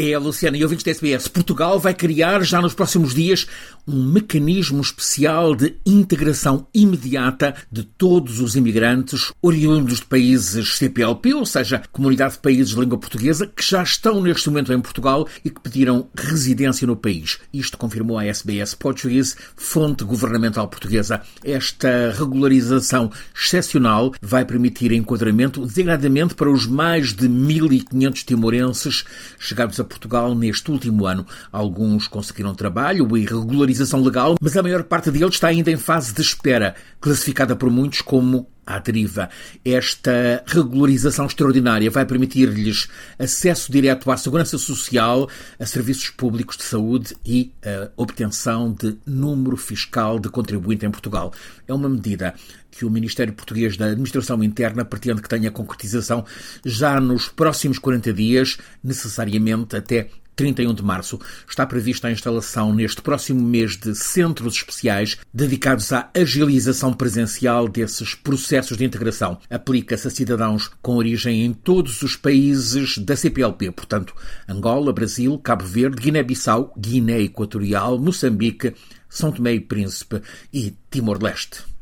[0.00, 1.26] É a Luciana e ouvintes da SBS.
[1.26, 3.48] Portugal vai criar já nos próximos dias
[3.84, 11.44] um mecanismo especial de integração imediata de todos os imigrantes oriundos de países CPLP, ou
[11.44, 15.50] seja, Comunidade de Países de Língua Portuguesa, que já estão neste momento em Portugal e
[15.50, 17.40] que pediram residência no país.
[17.52, 21.22] Isto confirmou a SBS Portuguese, fonte governamental portuguesa.
[21.42, 29.04] Esta regularização excepcional vai permitir enquadramento designadamente para os mais de 1.500 timorenses
[29.40, 31.26] chegados a Portugal neste último ano.
[31.50, 36.14] Alguns conseguiram trabalho e regularização legal, mas a maior parte deles está ainda em fase
[36.14, 39.30] de espera, classificada por muitos como à deriva.
[39.64, 42.86] Esta regularização extraordinária vai permitir-lhes
[43.18, 49.56] acesso direto à segurança social, a serviços públicos de saúde e a obtenção de número
[49.56, 51.32] fiscal de contribuinte em Portugal.
[51.66, 52.34] É uma medida
[52.70, 56.24] que o Ministério Português da Administração Interna pretende que tenha concretização
[56.64, 63.02] já nos próximos 40 dias, necessariamente até 31 de março, está prevista a instalação neste
[63.02, 69.40] próximo mês de centros especiais dedicados à agilização presencial desses processos de integração.
[69.50, 74.14] Aplica-se a cidadãos com origem em todos os países da CPLP, portanto,
[74.48, 78.74] Angola, Brasil, Cabo Verde, Guiné-Bissau, Guiné Equatorial, Moçambique,
[79.08, 80.22] São Tomé e Príncipe
[80.52, 81.77] e Timor-Leste.